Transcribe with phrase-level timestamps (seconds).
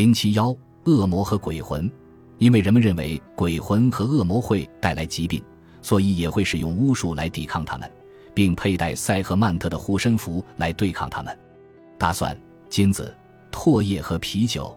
[0.00, 1.86] 零七幺，恶魔和鬼魂，
[2.38, 5.44] 因为人们认为鬼魂和恶魔会带来疾病，
[5.82, 7.92] 所以也会使用巫术来抵抗他们，
[8.32, 11.38] 并佩戴塞赫曼特的护身符来对抗他们。
[11.98, 12.34] 大蒜、
[12.70, 13.14] 金子、
[13.52, 14.74] 唾液和啤酒，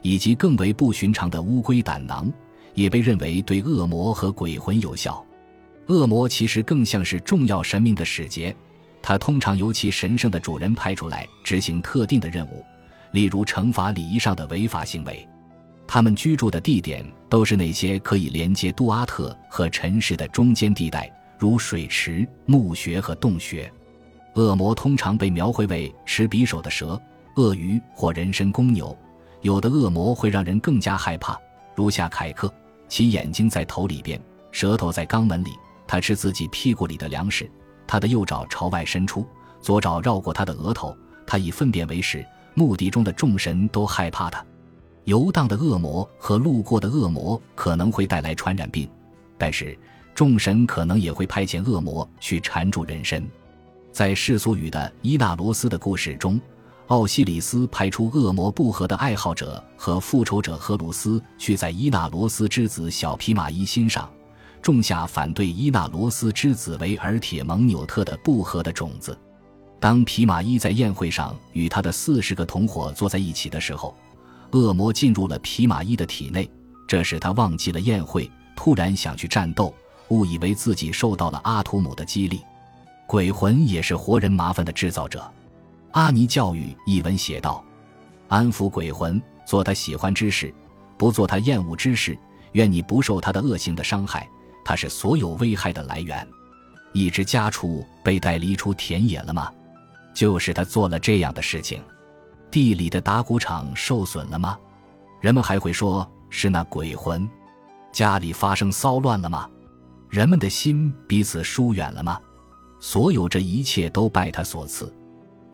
[0.00, 2.32] 以及更为不寻常的乌龟胆囊，
[2.72, 5.22] 也被认为对恶魔和鬼魂有效。
[5.88, 8.56] 恶魔其实更像是重要神明的使节，
[9.02, 12.64] 它通常由其神圣的主人派出来执行特定的任务。
[13.12, 15.26] 例如，惩罚礼仪上的违法行为，
[15.86, 23.70] 他们居住的地点都是那些可以连接杜阿特和尘世的中间地带，如水池、墓穴和洞穴。
[24.34, 27.00] 恶魔通常被描绘为持匕首的蛇、
[27.36, 28.96] 鳄鱼或人身公牛。
[29.42, 31.38] 有的恶魔会让人更加害怕，
[31.74, 32.52] 如下凯克，
[32.88, 34.18] 其眼睛在头里边，
[34.52, 35.50] 舌头在肛门里，
[35.86, 37.50] 他吃自己屁股里的粮食。
[37.86, 39.26] 他的右爪朝外伸出，
[39.60, 42.24] 左爪绕过他的额头，他以粪便为食。
[42.54, 44.44] 墓地中的众神都害怕他，
[45.04, 48.88] 游荡的恶魔和路过的恶魔可能会带来传染病，
[49.38, 49.78] 但是
[50.14, 53.26] 众神可能也会派遣恶魔去缠住人身。
[53.90, 56.40] 在世俗语的伊纳罗斯的故事中，
[56.88, 64.10] 奥西里斯派出恶魔不和的爱好者和复仇者荷鲁斯去在伊纳罗斯之子小皮马伊心上
[64.60, 69.18] 种下反对伊纳罗斯之子维尔铁蒙纽特的不和的种子。
[69.82, 73.92] 当皮马伊在宴会上与他的四十个同伙坐在一起的时候，
[74.52, 76.48] 恶魔进入了皮马伊的体内，
[76.86, 79.74] 这使他忘记了宴会，突然想去战斗，
[80.10, 82.42] 误以为自己受到了阿图姆的激励。
[83.08, 85.28] 鬼魂也是活人麻烦的制造者。
[85.90, 87.64] 阿尼教育一文写道
[88.30, 90.54] ：“安抚鬼魂，做他喜欢之事，
[90.96, 92.16] 不做他厌恶之事。
[92.52, 94.28] 愿你不受他的恶性的伤害，
[94.64, 96.24] 他是所有危害的来源。”
[96.94, 99.50] 一只家畜被带离出田野了吗？
[100.14, 101.82] 就是他做了这样的事情，
[102.50, 104.58] 地里的打谷场受损了吗？
[105.20, 107.28] 人们还会说是那鬼魂，
[107.92, 109.48] 家里发生骚乱了吗？
[110.10, 112.20] 人们的心彼此疏远了吗？
[112.80, 114.92] 所有这一切都拜他所赐。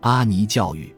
[0.01, 0.95] 阿尼教育，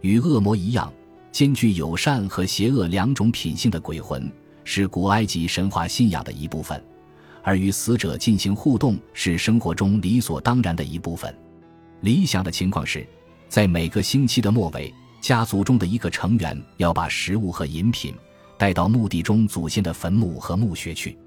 [0.00, 0.92] 与恶魔一样，
[1.30, 4.32] 兼具友善和邪恶两种品性的鬼魂，
[4.64, 6.82] 是古埃及神话信仰的一部分，
[7.42, 11.32] 而与死者进行互动是生活中理所当然的一部分。
[12.06, 13.04] 理想的情况是，
[13.48, 18.14] 在每个星期的末尾，家族中的一个成员要把食物和饮品
[18.56, 21.18] 带到墓地中祖先的坟墓和墓穴去。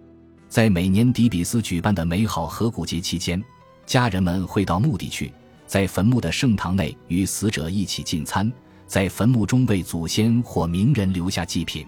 [0.48, 3.44] 在每年迪比斯举办的美好河谷节期间，
[3.86, 5.34] 家人们会到墓地去，
[5.68, 8.50] 在坟墓的圣堂内与死者一起进餐，
[8.88, 11.86] 在坟墓中为祖先或名人留下祭品。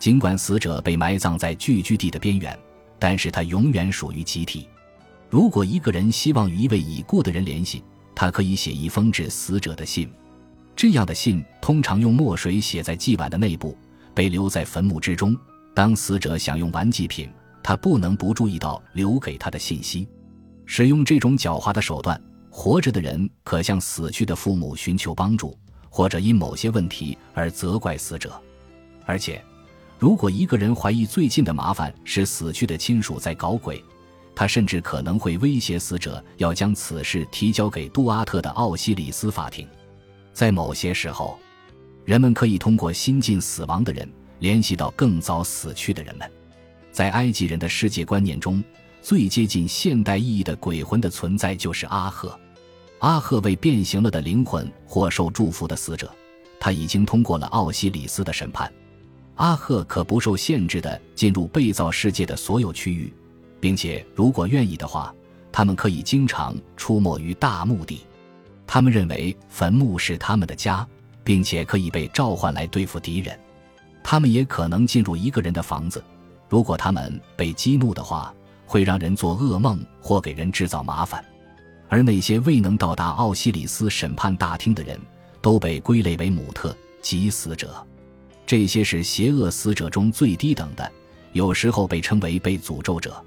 [0.00, 2.58] 尽管死者被埋葬在聚居地的边缘，
[2.98, 4.66] 但是他永远属于集体。
[5.30, 7.84] 如果一个人希望与一位已故的人联系，
[8.16, 10.10] 他可以写一封致死者的信，
[10.74, 13.76] 这样的信通常用墨水写在祭碗的内部，
[14.14, 15.36] 被留在坟墓之中。
[15.74, 17.28] 当死者想用完祭品，
[17.62, 20.08] 他不能不注意到留给他的信息。
[20.64, 22.18] 使用这种狡猾的手段，
[22.48, 25.54] 活着的人可向死去的父母寻求帮助，
[25.90, 28.40] 或者因某些问题而责怪死者。
[29.04, 29.44] 而且，
[29.98, 33.84] 如果一个人怀疑最近的麻烦是死去的亲属在搞鬼，
[34.36, 39.66] 他甚至可能会威胁死者要将此事提交给杜阿特的奥西里斯法庭。
[40.34, 41.38] 在某些时候，
[42.04, 44.06] 人们可以通过新近死亡的人
[44.40, 46.30] 联系到更早死去的人们。
[46.92, 48.62] 在埃及人的世界观念中，
[49.00, 52.38] 最接近现代意义的鬼魂的存在就是阿赫。
[52.98, 56.10] 阿赫为变形了的灵魂或受祝福的死者，
[56.60, 58.70] 他已经通过了奥西里斯的审判。
[59.36, 63.10] 阿赫可不受限制地进入被造世界的所有区域。
[63.60, 65.14] 并且，如果愿意的话，
[65.50, 68.00] 他们可以经常出没于大墓地。
[68.66, 70.86] 他们认为坟墓是他们的家，
[71.24, 73.38] 并且可以被召唤来对付敌人。
[74.02, 76.02] 他们也可能进入一个人的房子，
[76.48, 78.32] 如果他们被激怒的话，
[78.66, 81.24] 会让人做噩梦或给人制造麻烦。
[81.88, 85.00] 而那些未能到达奥西里斯审判大厅的人，
[85.40, 87.84] 都被归类为姆特即死者。
[88.44, 90.90] 这些是邪恶死者中最低等的，
[91.32, 93.24] 有时候被称为被诅咒者。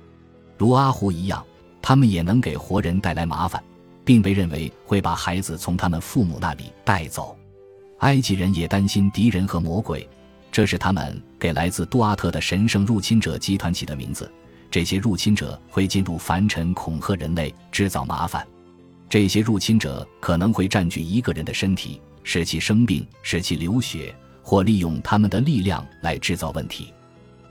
[0.59, 1.41] 如阿胡一样，
[1.81, 3.63] 他们也能给活人带来麻烦，
[4.03, 7.33] 并被认为会把孩子从他们父母那里带走。
[7.99, 10.05] 埃及人也担心敌人和魔鬼，
[10.51, 14.29] 这是他们给来自杜阿特的神圣入侵者集团起的名字。
[14.69, 18.45] 这些入侵者会进入凡尘，恐吓人类，制造麻烦。
[19.07, 24.13] 这些入侵者可能会占据一个人的身体，使其生病，使其流血，
[24.43, 26.93] 或利用他们的力量来制造问题。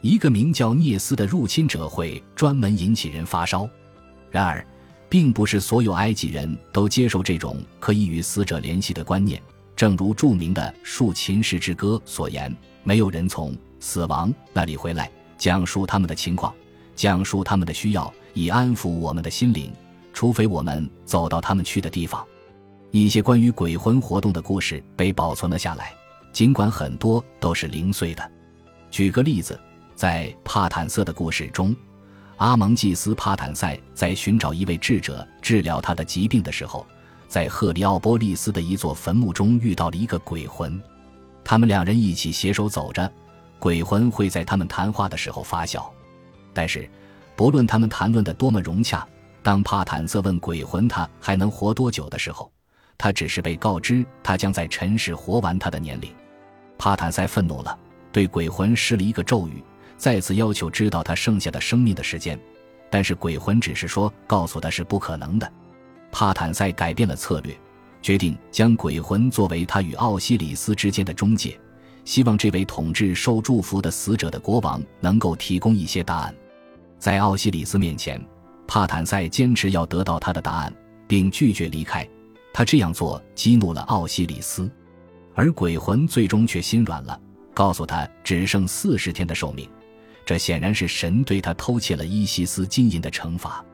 [0.00, 3.68] 一个名叫聂斯的入侵者会专门引起人发烧，
[4.30, 4.64] 然而，
[5.08, 9.42] 并不是所有埃及人都接受这种可以与死者联系的观念。
[9.74, 12.54] 正如著名的《竖琴时之歌》所言
[12.84, 16.52] ：“没有人从死亡那里回来，讲述他们的情况，
[16.94, 19.72] 讲述他们的需要，以安抚我们的心灵。
[20.12, 22.24] 除非我们走到他们去的地方。
[22.90, 25.92] 一些关于鬼魂活动的故事被保存了下来，
[26.32, 28.30] 尽管很多都是零碎的。
[28.90, 29.58] 举个例子，
[29.98, 31.74] 在帕坦瑟的故事中，
[32.36, 36.86] 阿蒙祭司帕坦赛在寻找一位智者治疗他的疾病的时候，
[37.26, 40.80] 在赫里奥波利斯的一座坟墓中遇到了一个鬼魂。
[41.42, 43.12] 他们两人一起携手走着，
[43.58, 45.92] 鬼魂会在他们谈话的时候发笑。
[46.54, 46.88] 但是，
[47.34, 49.04] 不论他们谈论的多么融洽。
[49.42, 52.48] 当帕坦瑟问鬼魂他还能活多久的时候，
[52.96, 56.14] 他只是被告知他将在尘世活完他的年龄。
[56.78, 57.76] 帕坦塞愤怒了，
[58.12, 59.60] 对鬼魂施了一个咒语，
[59.98, 62.40] 再次要求知道他剩下的生命的时间。
[62.88, 65.52] 但是鬼魂只是说告诉他是不可能的。
[66.10, 67.54] 帕坦塞改变了策略，
[68.00, 71.60] 决定将鬼魂作为他与奥西里斯之间的中介，
[72.06, 76.34] 希望这位统治受祝福的死者的国王能够提供一些答案。
[76.98, 78.18] 在奥西里斯面前。
[78.70, 80.70] 帕坦塞坚持要得到他的答案，
[81.06, 82.06] 并拒绝离开。
[82.52, 84.70] 他这样做激怒了奥西里斯，
[85.34, 87.18] 而鬼魂最终却心软了，
[87.54, 89.66] 告诉他只剩四十天的寿命。
[90.28, 93.64] 这显然是神对他偷窃了伊西斯金银的惩罚。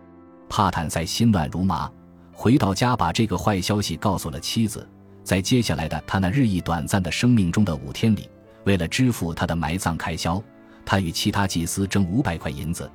[0.49, 1.91] 帕坦塞心乱如麻，
[2.33, 4.89] 回到家把这个坏消息告诉了妻子。
[5.25, 8.31] 在接下来的他那日益短暂的生命中的五天里，
[8.63, 10.41] 为了支付他的埋葬开销，
[10.87, 12.89] 他与其他祭司争五百块银子。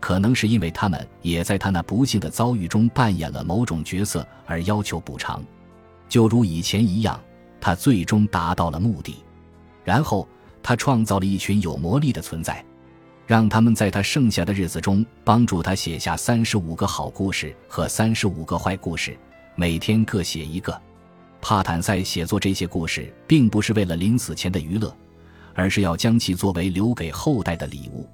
[0.00, 5.40] 可能是因为他们也在他那不幸的遭遇中扮演了某种角色而要求补偿，
[6.08, 7.20] 就如以前一样，
[7.60, 9.22] 他最终达到了目的。
[9.84, 10.26] 然后
[10.64, 12.64] 他创造了一群有魔力的存在，
[13.26, 19.16] 让他们在他剩下的日子中帮助他写下三十五个好故事和三十五个坏故事，
[19.54, 20.78] 每天各写一个。
[21.40, 24.94] 帕坦塞写作这些故事，并不是为了临死前的娱乐，
[25.54, 28.08] 而是要将其作为留给后代的礼物。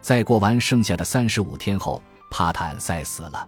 [0.00, 3.46] 在过完剩下的三十五天后，帕坦塞死了。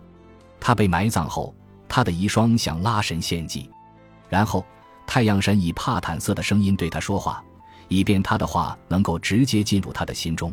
[0.61, 1.55] 他被埋葬后，
[1.89, 3.71] 他的遗孀向拉神献祭，
[4.29, 4.65] 然后
[5.07, 7.43] 太阳神以帕坦瑟的声音对他说话，
[7.89, 10.53] 以便他的话能够直接进入他的心中。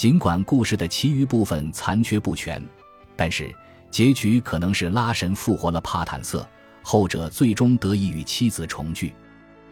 [0.00, 2.66] 尽管故事的其余部分残缺不全，
[3.14, 3.54] 但是
[3.90, 6.48] 结局可能是拉神复活了帕坦瑟，
[6.82, 9.12] 后者最终得以与妻子重聚。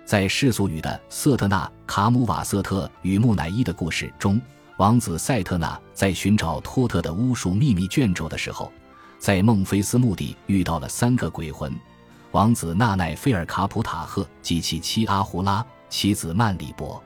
[0.04, 4.38] 在世俗语的瑟特纳卡姆瓦瑟特与木乃伊的故事中。
[4.76, 8.70] 王子赛特纳在寻找托特的巫术秘密卷轴的时候，
[9.18, 11.74] 在孟菲斯墓地遇到了三个鬼魂：
[12.32, 17.02] 王子纳奈菲尔卡普塔赫及其妻阿胡拉、妻子曼里博。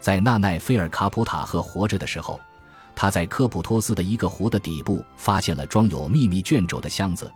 [0.00, 2.40] 在纳奈菲尔卡普塔赫活着的时候，
[2.96, 7.30] 他在科普托斯的一个湖的底部发现了装有秘密卷轴的箱子。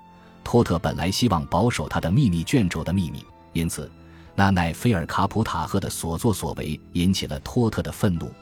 [0.44, 3.90] 托特本来希望保守他的秘密卷轴的秘密，因此
[4.34, 8.32] 纳奈菲尔卡普塔赫的所作所为引起了托特的愤怒。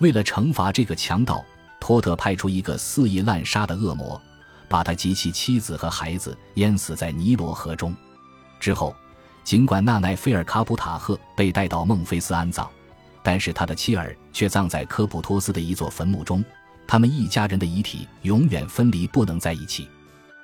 [0.00, 1.42] 为了惩罚这个强盗，
[1.80, 4.20] 托特派出一个肆意滥杀的恶魔，
[4.68, 7.94] 把他及其妻子和孩子淹死在尼罗河中。
[8.60, 8.94] 之后，
[9.42, 12.68] 尽管纳奈菲尔卡普塔赫被带到孟菲斯安葬，
[13.28, 16.42] 但是他的妻儿却葬在科普托斯的一座坟墓中。
[16.86, 19.86] 他们一家人的遗体永远分离，不能在一起。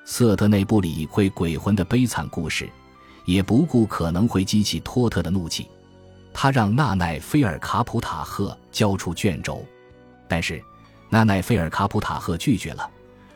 [0.05, 2.69] 瑟特内不理会鬼魂的悲惨故事，
[3.25, 5.67] 也不顾可能会激起托特的怒气。
[6.31, 9.65] 他让纳奈菲尔卡普塔赫交出卷轴，
[10.27, 10.61] 但是
[11.09, 12.87] 纳奈菲尔卡普塔赫拒绝了，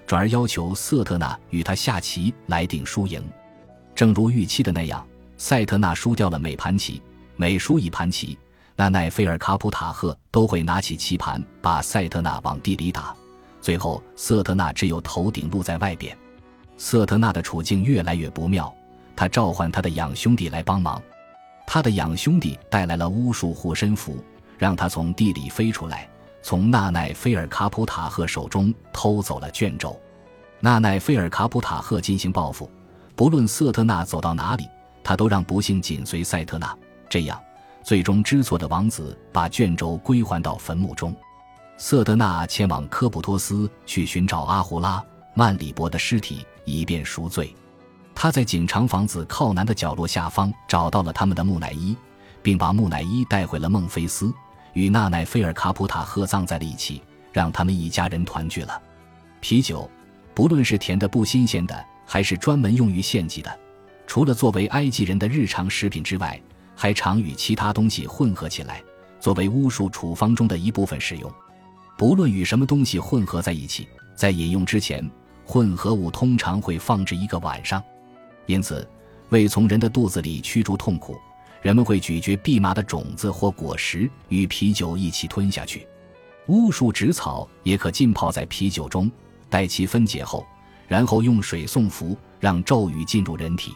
[0.05, 3.27] 转而要求瑟特纳与他下棋来定输赢。
[3.95, 5.03] 正如预期的那样，
[5.37, 7.01] 赛特纳输掉了每盘棋，
[7.35, 8.37] 每输一盘棋，
[8.79, 13.13] 纳奈菲尔卡普塔赫都会拿起棋盘把赛特纳往地里打，
[13.59, 16.17] 最后瑟特纳只有头顶露在外边。
[16.77, 18.73] 瑟特纳的处境越来越不妙，
[19.17, 21.01] 他召唤他的养兄弟来帮忙。
[21.67, 24.23] 他的养兄弟带来了巫术护身符，
[24.57, 26.07] 让他从地里飞出来，
[26.41, 29.99] 从纳奈菲尔卡普塔赫手中偷走了卷轴。
[30.61, 32.71] 纳奈菲尔卡普塔赫进行报复，
[33.13, 34.65] 不论瑟特纳走到哪里，
[35.03, 36.73] 他都让不幸紧随赛特纳。
[37.09, 37.37] 这样，
[37.83, 41.15] 最终知错的王子把卷轴归还到坟墓中。
[41.77, 47.55] 瑟德纳前往科普托斯去寻找阿胡拉曼里伯的尸体，以便赎罪。
[48.13, 51.95] 他在井长房子靠南的角落下方找到了他们的木乃伊，
[52.41, 54.33] 并把木乃伊带回了孟菲斯，
[54.73, 58.81] 与纳奈菲尔卡普塔合葬在了一起，让他们一家人团聚了。
[59.39, 59.89] 啤酒，
[60.33, 63.57] 不论是甜的不新鲜的，还是专门用于献祭的，
[64.05, 66.37] 除了作为埃及人的日常食品之外，
[66.81, 68.81] 还常与其他东西混合起来，
[69.19, 71.29] 作为巫术处方中的一部分使用。
[71.97, 75.05] 不论与什么东西混合在一起，在饮用之前，
[75.43, 77.83] 混合物通常会放置一个晚上。
[78.45, 78.87] 因此，
[79.27, 81.17] 为从人的肚子里驱逐痛苦，
[81.61, 85.85] 人们会咀嚼蓖麻的种子或果实，与啤酒一起吞下去。
[86.47, 89.11] 巫术植草也可浸泡在啤酒中，
[89.49, 90.47] 待其分解后，
[90.87, 93.73] 然后用水送服，让咒语进入人体。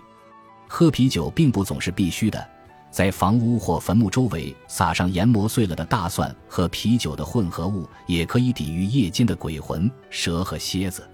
[0.69, 2.49] 喝啤酒并不总是必须的，
[2.93, 11.09] 在房屋或坟墓周围撒上研磨碎了的大蒜和啤酒的混合物，也可以抵御夜间的鬼魂、蛇和蝎子。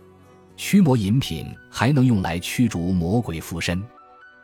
[0.58, 3.82] 驱魔饮品还能用来驱逐魔鬼附身，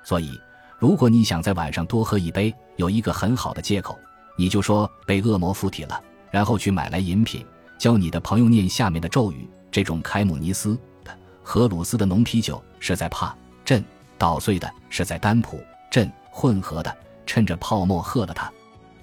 [0.01, 0.31] 所以
[0.79, 3.99] 如果你想在晚上多喝一杯，有一个很好的借口，
[4.37, 6.01] 你就说被恶魔附体了，
[6.31, 7.45] 然后去买来饮品，
[7.77, 9.45] 教你的朋友念下面的咒语。
[9.69, 10.73] 这种开姆尼斯
[11.03, 11.11] 的
[11.43, 13.83] 荷鲁斯的浓啤酒是在帕镇
[14.17, 15.59] 捣碎的，是在丹普
[15.91, 18.51] 镇混合的，趁着泡沫喝了它。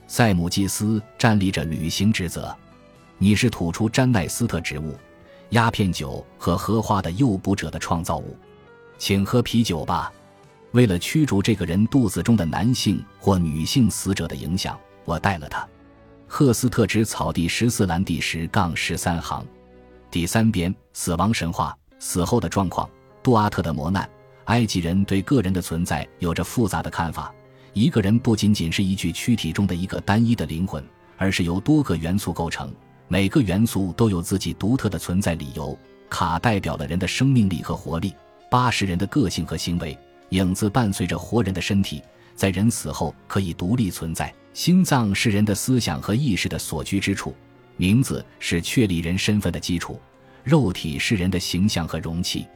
[0.06, 2.54] 塞姆祭司站立着履行职责，
[3.18, 4.94] 你是吐出詹奈斯特植物。
[5.50, 8.36] 鸦片酒和荷花的诱捕者的创造物，
[8.98, 10.12] 请喝啤酒吧。
[10.72, 15.66] 为了驱逐这个人肚子中的男性或女性死者的影响，我带了他。
[16.26, 19.46] 赫斯特之草第十四栏第十杠十三行，
[20.10, 22.88] 第三编死亡神话死后的状况。
[23.22, 24.08] 杜阿特的磨难。
[24.46, 27.32] 埃及人对个人的存在有着复杂的看法。
[27.74, 30.84] 一个人不仅仅是一具躯体中的一个单一的灵魂，
[31.16, 32.72] 而是由多个元素构成。
[33.08, 35.76] 每个元素都有自己独特的存在理由。
[36.10, 38.14] 卡代表了人的生命力和活力，
[38.50, 39.96] 八是人的个性和行为。
[40.30, 42.02] 影子伴随着活人的身体，
[42.34, 44.32] 在人死后可以独立存在。
[44.52, 47.34] 心脏是人的思想和意识的所居之处。
[47.78, 49.98] 名字是确立人身份的基础。
[50.44, 52.46] 肉体是人的形象和容器。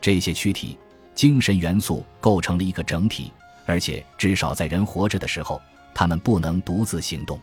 [0.00, 0.78] 这些躯体、
[1.14, 3.30] 精神元素构成了一个整体，
[3.66, 5.60] 而且至少在人活着的时候，
[5.94, 7.40] 他们不能独自行动。